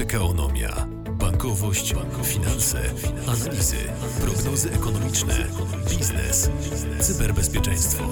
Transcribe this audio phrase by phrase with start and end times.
[0.00, 0.86] Pekaonomia.
[1.12, 1.94] Bankowość,
[2.24, 2.78] finanse,
[3.26, 3.76] analizy,
[4.20, 5.34] prognozy ekonomiczne,
[5.90, 6.50] biznes,
[7.00, 8.04] cyberbezpieczeństwo.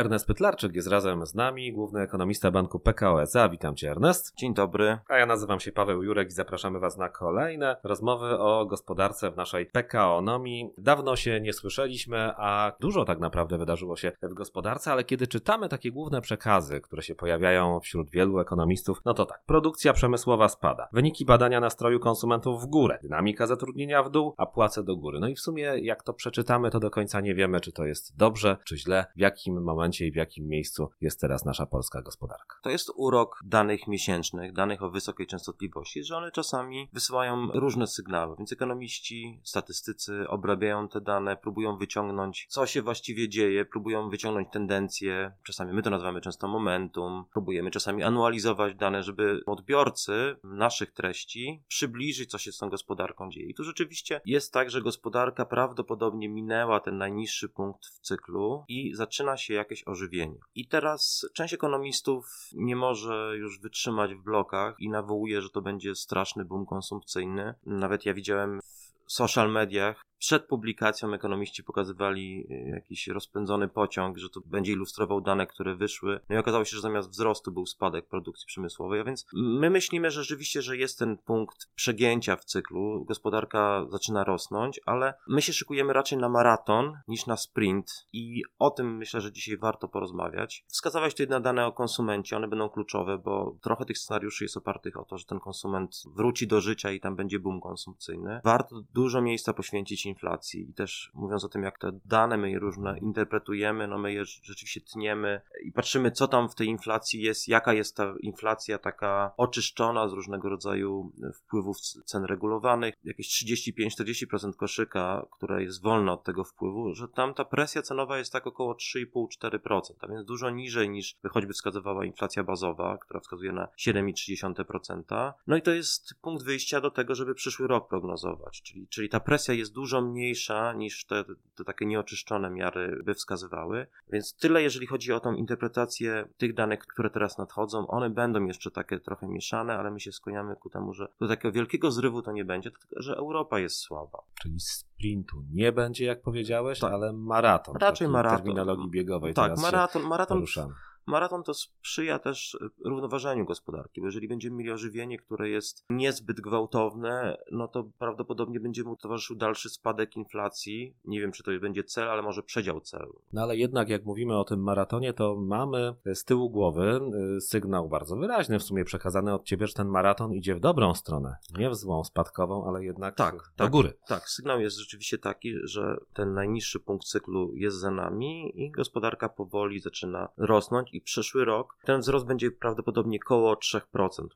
[0.00, 3.48] Ernest Pytlarczyk jest razem z nami, główny ekonomista banku PKO SA.
[3.48, 4.34] Witam Cię, Ernest.
[4.36, 4.98] Dzień dobry.
[5.08, 9.36] A ja nazywam się Paweł Jurek i zapraszamy Was na kolejne rozmowy o gospodarce w
[9.36, 10.70] naszej PKOnomii.
[10.78, 15.68] Dawno się nie słyszeliśmy, a dużo tak naprawdę wydarzyło się w gospodarce, ale kiedy czytamy
[15.68, 20.88] takie główne przekazy, które się pojawiają wśród wielu ekonomistów, no to tak, produkcja przemysłowa spada,
[20.92, 25.20] wyniki badania nastroju konsumentów w górę, dynamika zatrudnienia w dół, a płace do góry.
[25.20, 28.16] No i w sumie jak to przeczytamy, to do końca nie wiemy, czy to jest
[28.16, 32.02] dobrze, czy źle, w jakim momencie momencie i w jakim miejscu jest teraz nasza polska
[32.02, 32.56] gospodarka.
[32.62, 38.36] To jest urok danych miesięcznych, danych o wysokiej częstotliwości, że one czasami wysyłają różne sygnały,
[38.38, 45.32] więc ekonomiści, statystycy obrabiają te dane, próbują wyciągnąć, co się właściwie dzieje, próbują wyciągnąć tendencje,
[45.42, 52.30] czasami my to nazywamy często momentum, próbujemy czasami anualizować dane, żeby odbiorcy naszych treści przybliżyć,
[52.30, 53.46] co się z tą gospodarką dzieje.
[53.46, 58.94] I tu rzeczywiście jest tak, że gospodarka prawdopodobnie minęła ten najniższy punkt w cyklu i
[58.94, 60.38] zaczyna się jak jakieś ożywienie.
[60.54, 65.94] I teraz część ekonomistów nie może już wytrzymać w blokach i nawołuje, że to będzie
[65.94, 67.54] straszny boom konsumpcyjny.
[67.66, 68.60] Nawet ja widziałem
[69.06, 75.20] w social mediach przed publikacją ekonomiści pokazywali y, jakiś rozpędzony pociąg, że to będzie ilustrował
[75.20, 76.20] dane, które wyszły.
[76.28, 80.10] No i okazało się, że zamiast wzrostu był spadek produkcji przemysłowej, a więc my myślimy
[80.10, 83.04] że rzeczywiście, że jest ten punkt przegięcia w cyklu.
[83.04, 88.70] Gospodarka zaczyna rosnąć, ale my się szykujemy raczej na maraton niż na sprint i o
[88.70, 90.64] tym myślę, że dzisiaj warto porozmawiać.
[90.68, 94.96] Wskazałeś tutaj na dane o konsumencie, one będą kluczowe, bo trochę tych scenariuszy jest opartych
[94.96, 98.40] o to, że ten konsument wróci do życia i tam będzie boom konsumpcyjny.
[98.44, 102.98] Warto dużo miejsca poświęcić inflacji i też mówiąc o tym, jak te dane my różne
[102.98, 107.72] interpretujemy, no my je rzeczywiście tniemy i patrzymy, co tam w tej inflacji jest, jaka
[107.72, 115.62] jest ta inflacja taka oczyszczona z różnego rodzaju wpływów cen regulowanych, jakieś 35-40% koszyka, które
[115.62, 120.08] jest wolne od tego wpływu, że tam ta presja cenowa jest tak około 3,5-4%, a
[120.08, 125.32] więc dużo niżej niż choćby wskazywała inflacja bazowa, która wskazuje na 7,3%.
[125.46, 129.20] No i to jest punkt wyjścia do tego, żeby przyszły rok prognozować, czyli, czyli ta
[129.20, 131.24] presja jest dużo mniejsza niż te,
[131.56, 133.86] te takie nieoczyszczone miary by wskazywały.
[134.12, 137.86] Więc tyle, jeżeli chodzi o tą interpretację tych danych, które teraz nadchodzą.
[137.86, 141.52] One będą jeszcze takie trochę mieszane, ale my się skłaniamy ku temu, że do takiego
[141.52, 144.18] wielkiego zrywu to nie będzie, tylko że Europa jest słaba.
[144.42, 146.92] Czyli sprintu nie będzie, jak powiedziałeś, tak.
[146.92, 147.76] ale maraton.
[147.80, 148.38] Raczej maraton.
[148.38, 149.34] terminologii biegowej.
[149.34, 150.38] Tak, maraton, maraton.
[150.38, 150.74] Poruszamy.
[151.06, 157.38] Maraton to sprzyja też równoważeniu gospodarki, bo jeżeli będziemy mieli ożywienie, które jest niezbyt gwałtowne,
[157.50, 160.94] no to prawdopodobnie będzie mu towarzyszył dalszy spadek inflacji.
[161.04, 163.22] Nie wiem, czy to będzie cel, ale może przedział celu.
[163.32, 167.00] No ale jednak, jak mówimy o tym maratonie, to mamy z tyłu głowy
[167.36, 170.94] y, sygnał bardzo wyraźny, w sumie przekazany od ciebie, że ten maraton idzie w dobrą
[170.94, 171.36] stronę.
[171.58, 173.92] Nie w złą, spadkową, ale jednak tak, do tak, góry.
[174.06, 179.28] Tak, sygnał jest rzeczywiście taki, że ten najniższy punkt cyklu jest za nami i gospodarka
[179.28, 183.80] powoli zaczyna rosnąć i przyszły rok ten wzrost będzie prawdopodobnie koło 3%,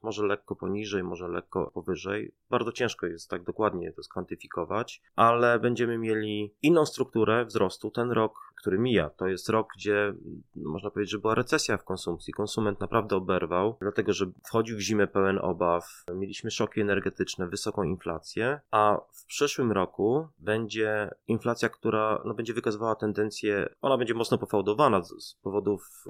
[0.02, 2.34] może lekko poniżej, może lekko powyżej.
[2.50, 7.90] Bardzo ciężko jest tak dokładnie to skwantyfikować, ale będziemy mieli inną strukturę wzrostu.
[7.90, 9.10] Ten rok który mija.
[9.10, 10.14] To jest rok, gdzie
[10.56, 12.32] no, można powiedzieć, że była recesja w konsumpcji.
[12.32, 18.60] Konsument naprawdę oberwał, dlatego że wchodził w zimę pełen obaw, mieliśmy szoki energetyczne, wysoką inflację,
[18.70, 25.02] a w przyszłym roku będzie inflacja, która no, będzie wykazywała tendencję, ona będzie mocno pofałdowana
[25.02, 26.04] z, z powodów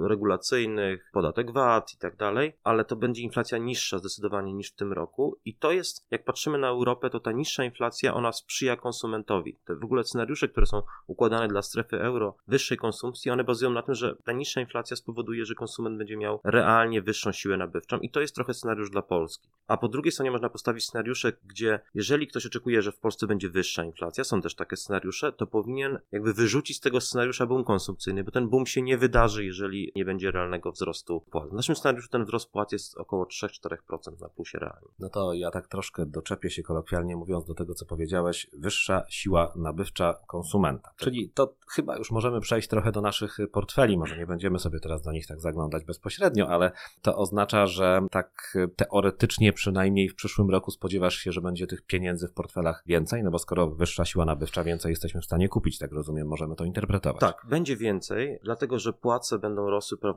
[1.12, 5.38] podatek VAT i tak dalej, ale to będzie inflacja niższa zdecydowanie niż w tym roku
[5.44, 9.58] i to jest, jak patrzymy na Europę, to ta niższa inflacja, ona sprzyja konsumentowi.
[9.64, 13.82] Te w ogóle scenariusze, które są układane dla strefy euro, wyższej konsumpcji, one bazują na
[13.82, 18.10] tym, że ta niższa inflacja spowoduje, że konsument będzie miał realnie wyższą siłę nabywczą i
[18.10, 19.48] to jest trochę scenariusz dla Polski.
[19.68, 23.48] A po drugiej stronie można postawić scenariusze, gdzie jeżeli ktoś oczekuje, że w Polsce będzie
[23.48, 28.24] wyższa inflacja, są też takie scenariusze, to powinien jakby wyrzucić z tego scenariusza boom konsumpcyjny,
[28.24, 31.50] bo ten boom się nie wydarzy, jeżeli nie będzie realnego wzrostu płac.
[31.50, 34.88] W naszym scenariuszu ten wzrost płac jest około 3-4% na plusie realnie.
[34.98, 39.52] No to ja tak troszkę doczepię się kolokwialnie mówiąc do tego, co powiedziałeś, wyższa siła
[39.56, 40.88] nabywcza konsumenta.
[40.88, 40.96] Tak.
[40.96, 43.98] Czyli to chyba już możemy możemy przejść trochę do naszych portfeli.
[43.98, 46.72] Może nie będziemy sobie teraz do nich tak zaglądać bezpośrednio, ale
[47.02, 52.28] to oznacza, że tak teoretycznie przynajmniej w przyszłym roku spodziewasz się, że będzie tych pieniędzy
[52.28, 55.92] w portfelach więcej, no bo skoro wyższa siła nabywcza, więcej jesteśmy w stanie kupić, tak
[55.92, 57.20] rozumiem, możemy to interpretować.
[57.20, 60.13] Tak, będzie więcej, dlatego że płace będą rosły prawdopodobnie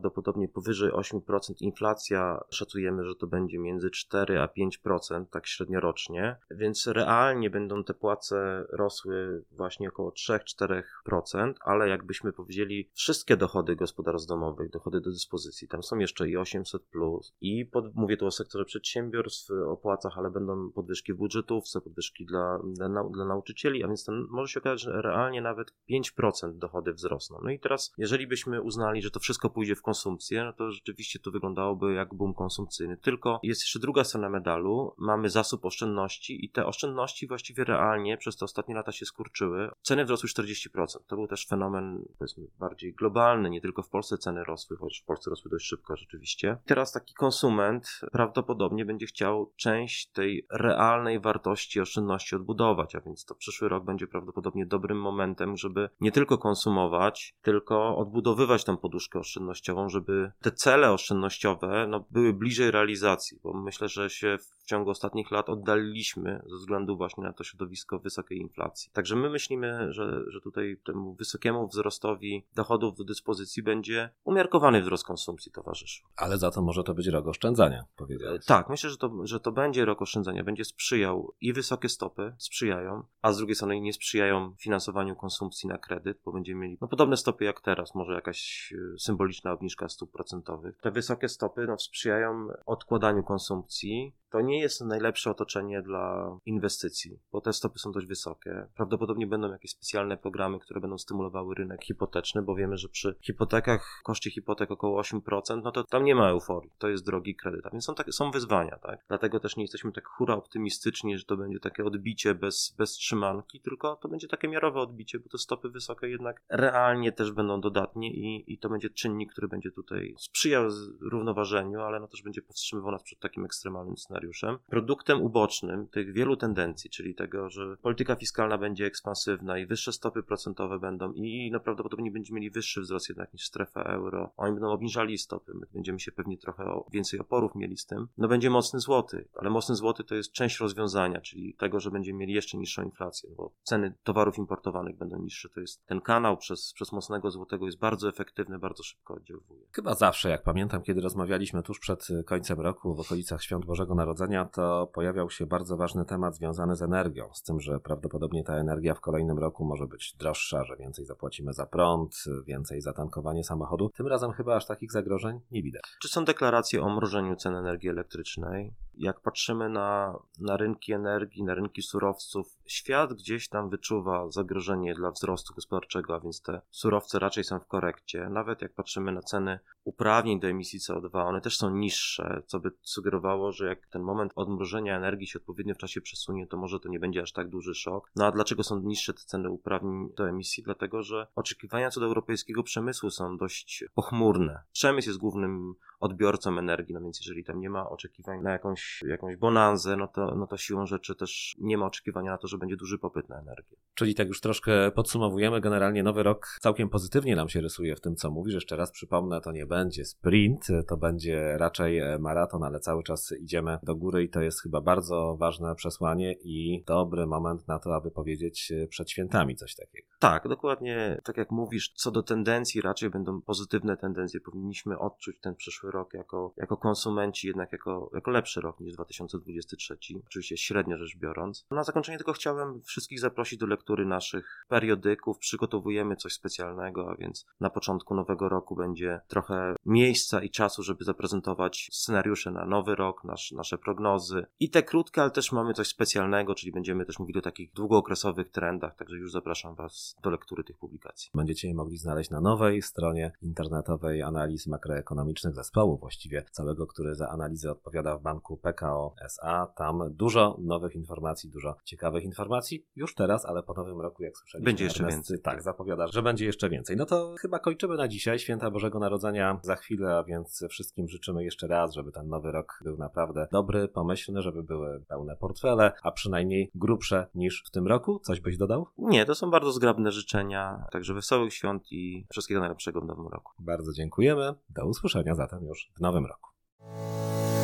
[0.53, 2.43] powyżej 8% inflacja.
[2.49, 8.65] Szacujemy, że to będzie między 4 a 5%, tak średniorocznie, więc realnie będą te płace
[8.69, 15.83] rosły właśnie około 3-4%, ale jakbyśmy powiedzieli wszystkie dochody gospodarstw domowych, dochody do dyspozycji, tam
[15.83, 20.31] są jeszcze i 800, plus, i pod, mówię tu o sektorze przedsiębiorstw, o płacach, ale
[20.31, 24.81] będą podwyżki w budżetówce, podwyżki dla, dla, dla nauczycieli, a więc ten, może się okazać,
[24.81, 27.39] że realnie nawet 5% dochody wzrosną.
[27.43, 31.19] No i teraz, jeżeli byśmy uznali, że to wszystko pójdzie w konsumpcję, no to rzeczywiście
[31.19, 32.97] to wyglądałoby jak boom konsumpcyjny.
[32.97, 38.37] Tylko jest jeszcze druga strona medalu, mamy zasób oszczędności i te oszczędności właściwie realnie przez
[38.37, 39.69] te ostatnie lata się skurczyły.
[39.81, 40.69] Ceny wzrosły 40%.
[41.07, 45.05] To był też fenomen, powiedzmy, bardziej globalny, nie tylko w Polsce ceny rosły, chociaż w
[45.05, 46.57] Polsce rosły dość szybko rzeczywiście.
[46.65, 53.35] Teraz taki konsument prawdopodobnie będzie chciał część tej realnej wartości oszczędności odbudować, a więc to
[53.35, 59.76] przyszły rok będzie prawdopodobnie dobrym momentem, żeby nie tylko konsumować, tylko odbudowywać tą poduszkę oszczędnościową,
[59.89, 65.31] żeby te cele oszczędnościowe no, były bliżej realizacji, bo myślę, że się w ciągu ostatnich
[65.31, 68.91] lat oddaliliśmy ze względu właśnie na to środowisko wysokiej inflacji.
[68.93, 75.03] Także my myślimy, że, że tutaj temu wysokiemu wzrostowi dochodów do dyspozycji będzie umiarkowany wzrost
[75.03, 76.07] konsumpcji towarzyszył.
[76.15, 78.45] Ale za to może to być rok oszczędzania, powiedziałeś.
[78.45, 83.03] Tak, myślę, że to, że to będzie rok oszczędzania, będzie sprzyjał i wysokie stopy sprzyjają,
[83.21, 87.17] a z drugiej strony nie sprzyjają finansowaniu konsumpcji na kredyt, bo będziemy mieli no, podobne
[87.17, 90.77] stopy jak teraz, może jakaś e, symboliczna obniżka stóp procentowych.
[90.81, 97.41] Te wysokie stopy no, sprzyjają odkładaniu konsumpcji, to nie jest najlepsze otoczenie dla inwestycji, bo
[97.41, 98.67] te stopy są dość wysokie.
[98.75, 104.01] Prawdopodobnie będą jakieś specjalne programy, które będą stymulowały rynek hipoteczny, bo wiemy, że przy hipotekach,
[104.03, 106.71] koszcie hipotek około 8%, no to tam nie ma euforii.
[106.77, 109.05] To jest drogi kredyt, a więc są, takie, są wyzwania, tak?
[109.07, 113.61] Dlatego też nie jesteśmy tak hura optymistyczni, że to będzie takie odbicie bez, bez trzymanki,
[113.61, 118.13] tylko to będzie takie miarowe odbicie, bo te stopy wysokie jednak realnie też będą dodatnie
[118.13, 120.69] i, i to będzie czynnik, który będzie tutaj sprzyjał
[121.01, 124.57] równoważeniu, ale no też będzie powstrzymywał nas przed takim ekstremalnym scenariuszem scenariuszem.
[124.69, 130.23] Produktem ubocznym tych wielu tendencji, czyli tego, że polityka fiskalna będzie ekspansywna i wyższe stopy
[130.23, 134.33] procentowe będą i no prawdopodobnie będziemy mieli wyższy wzrost jednak niż strefa euro.
[134.37, 138.07] Oni będą obniżali stopy, my będziemy się pewnie trochę więcej oporów mieli z tym.
[138.17, 142.19] No będzie mocny złoty, ale mocny złoty to jest część rozwiązania, czyli tego, że będziemy
[142.19, 145.49] mieli jeszcze niższą inflację, bo ceny towarów importowanych będą niższe.
[145.49, 149.65] To jest ten kanał przez, przez mocnego złotego jest bardzo efektywny, bardzo szybko oddziałuje.
[149.71, 154.06] Chyba zawsze, jak pamiętam, kiedy rozmawialiśmy tuż przed końcem roku w okolicach Świąt Bożego Narodzenia,
[154.07, 158.53] Narodzenia, to pojawiał się bardzo ważny temat związany z energią, z tym, że prawdopodobnie ta
[158.53, 162.15] energia w kolejnym roku może być droższa, że więcej zapłacimy za prąd,
[162.45, 163.89] więcej za tankowanie samochodu.
[163.89, 165.83] Tym razem chyba aż takich zagrożeń nie widać.
[166.01, 168.73] Czy są deklaracje o mrożeniu cen energii elektrycznej?
[168.97, 175.11] Jak patrzymy na, na rynki energii, na rynki surowców, świat gdzieś tam wyczuwa zagrożenie dla
[175.11, 178.29] wzrostu gospodarczego, a więc te surowce raczej są w korekcie.
[178.29, 182.71] Nawet jak patrzymy na ceny uprawnień do emisji CO2, one też są niższe, co by
[182.81, 186.89] sugerowało, że jak ten moment odmrożenia energii się odpowiednio w czasie przesunie, to może to
[186.89, 188.11] nie będzie aż tak duży szok.
[188.15, 190.63] No a dlaczego są niższe te ceny uprawnień do emisji?
[190.63, 194.63] Dlatego, że oczekiwania co do europejskiego przemysłu są dość pochmurne.
[194.71, 199.35] Przemysł jest głównym odbiorcą energii, no więc jeżeli tam nie ma oczekiwań na jakąś, jakąś
[199.35, 202.75] bonanzę, no to, no to siłą rzeczy też nie ma oczekiwania na to, że będzie
[202.75, 203.77] duży popyt na energię.
[203.93, 208.15] Czyli tak już troszkę podsumowujemy, generalnie nowy rok całkiem pozytywnie nam się rysuje w tym,
[208.15, 208.53] co mówisz.
[208.53, 213.79] Jeszcze raz przypomnę, to nie będzie sprint, to będzie raczej maraton, ale cały czas idziemy
[213.83, 218.11] do góry i to jest chyba bardzo ważne przesłanie i dobry moment na to, aby
[218.11, 220.06] powiedzieć przed świętami coś takiego.
[220.19, 224.39] Tak, dokładnie tak jak mówisz, co do tendencji raczej będą pozytywne tendencje.
[224.39, 229.97] Powinniśmy odczuć ten przyszły rok jako, jako konsumenci jednak jako, jako lepszy rok niż 2023,
[230.27, 231.65] oczywiście średnio rzecz biorąc.
[231.71, 235.37] Na zakończenie tylko chciałem wszystkich zaprosić do lektury naszych periodyków.
[235.37, 241.03] Przygotowujemy coś specjalnego, a więc na początku nowego roku będzie trochę miejsca i czasu, żeby
[241.03, 244.45] zaprezentować scenariusze na nowy rok, nasz, nasze prognozy.
[244.59, 248.49] I te krótkie, ale też mamy coś specjalnego, czyli będziemy też mówili o takich długookresowych
[248.49, 251.31] trendach, także już zapraszam Was do lektury tych publikacji.
[251.35, 257.29] Będziecie je mogli znaleźć na nowej stronie internetowej analiz makroekonomicznych zespołu, właściwie całego, który za
[257.29, 259.67] analizę odpowiada w banku PKO SA.
[259.75, 264.65] Tam dużo nowych informacji, dużo ciekawych informacji już teraz, ale po nowym roku, jak słyszeliśmy,
[264.65, 265.39] będzie jeszcze więcej.
[265.39, 266.97] Tak, zapowiada, że będzie jeszcze więcej.
[266.97, 268.39] No to chyba kończymy na dzisiaj.
[268.39, 272.79] Święta Bożego Narodzenia za chwilę, a więc wszystkim życzymy jeszcze raz, żeby ten nowy rok
[272.83, 278.19] był naprawdę dobry, pomyślny, żeby były pełne portfele, a przynajmniej grubsze niż w tym roku.
[278.19, 278.87] Coś byś dodał?
[278.97, 283.53] Nie, to są bardzo zgrabne życzenia, także wesołych świąt i wszystkiego najlepszego w nowym roku.
[283.59, 284.53] Bardzo dziękujemy.
[284.69, 286.49] Do usłyszenia zatem już w nowym roku.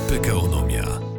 [0.10, 1.13] Pekaonomia.